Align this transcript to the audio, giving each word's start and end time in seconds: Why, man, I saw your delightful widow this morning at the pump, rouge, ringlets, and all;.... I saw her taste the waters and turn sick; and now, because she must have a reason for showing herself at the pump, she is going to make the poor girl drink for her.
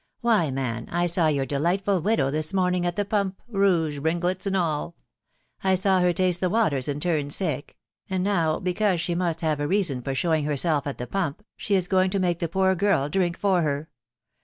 Why, 0.21 0.49
man, 0.49 0.89
I 0.91 1.05
saw 1.05 1.27
your 1.27 1.45
delightful 1.45 2.01
widow 2.01 2.31
this 2.31 2.55
morning 2.55 2.87
at 2.87 2.95
the 2.95 3.05
pump, 3.05 3.39
rouge, 3.47 3.99
ringlets, 3.99 4.47
and 4.47 4.57
all;.... 4.57 4.95
I 5.63 5.75
saw 5.75 5.99
her 5.99 6.11
taste 6.11 6.39
the 6.39 6.49
waters 6.49 6.87
and 6.87 6.99
turn 6.99 7.29
sick; 7.29 7.77
and 8.09 8.23
now, 8.23 8.57
because 8.57 8.99
she 8.99 9.13
must 9.13 9.41
have 9.41 9.59
a 9.59 9.67
reason 9.67 10.01
for 10.01 10.15
showing 10.15 10.45
herself 10.45 10.87
at 10.87 10.97
the 10.97 11.05
pump, 11.05 11.45
she 11.55 11.75
is 11.75 11.87
going 11.87 12.09
to 12.09 12.19
make 12.19 12.39
the 12.39 12.49
poor 12.49 12.73
girl 12.73 13.09
drink 13.09 13.37
for 13.37 13.61
her. 13.61 13.89